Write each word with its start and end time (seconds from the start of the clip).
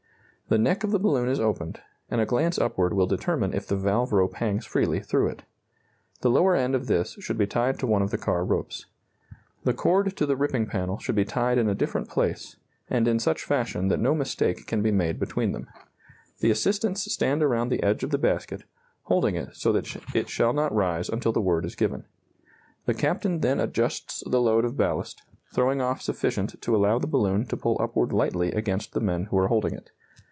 The 0.49 0.57
neck 0.57 0.83
of 0.83 0.91
the 0.91 0.99
balloon 0.99 1.29
is 1.29 1.39
opened, 1.39 1.79
and 2.09 2.19
a 2.19 2.25
glance 2.25 2.59
upward 2.59 2.93
will 2.93 3.07
determine 3.07 3.53
if 3.53 3.65
the 3.65 3.77
valve 3.77 4.11
rope 4.11 4.33
hangs 4.33 4.65
freely 4.65 4.99
through 4.99 5.27
it. 5.29 5.43
The 6.19 6.29
lower 6.29 6.55
end 6.57 6.75
of 6.75 6.87
this 6.87 7.13
should 7.21 7.37
be 7.37 7.47
tied 7.47 7.79
to 7.79 7.87
one 7.87 8.01
of 8.01 8.11
the 8.11 8.17
car 8.17 8.43
ropes. 8.43 8.85
The 9.63 9.73
cord 9.73 10.13
to 10.17 10.25
the 10.25 10.35
ripping 10.35 10.65
panel 10.65 10.99
should 10.99 11.15
be 11.15 11.23
tied 11.23 11.57
in 11.57 11.69
a 11.69 11.73
different 11.73 12.09
place, 12.09 12.57
and 12.89 13.07
in 13.07 13.17
such 13.17 13.45
fashion 13.45 13.87
that 13.87 14.01
no 14.01 14.13
mistake 14.13 14.67
can 14.67 14.81
be 14.81 14.91
made 14.91 15.21
between 15.21 15.53
them. 15.53 15.69
The 16.41 16.51
assistants 16.51 17.09
stand 17.09 17.41
around 17.41 17.69
the 17.69 17.81
edge 17.81 18.03
of 18.03 18.09
the 18.09 18.17
basket, 18.17 18.63
holding 19.03 19.35
it 19.35 19.55
so 19.55 19.71
that 19.71 19.95
it 20.13 20.27
shall 20.27 20.51
not 20.51 20.75
rise 20.75 21.07
until 21.07 21.31
the 21.31 21.39
word 21.39 21.63
is 21.63 21.77
given. 21.77 22.03
The 22.87 22.93
captain 22.93 23.39
then 23.39 23.61
adjusts 23.61 24.21
the 24.29 24.41
load 24.41 24.65
of 24.65 24.75
ballast, 24.75 25.23
throwing 25.53 25.79
off 25.79 26.01
sufficient 26.01 26.61
to 26.61 26.75
allow 26.75 26.99
the 26.99 27.07
balloon 27.07 27.45
to 27.45 27.55
pull 27.55 27.77
upward 27.79 28.11
lightly 28.11 28.51
against 28.51 28.91
the 28.91 28.99
men 28.99 29.27
who 29.29 29.37
are 29.37 29.47
holding 29.47 29.75
it. 29.75 29.91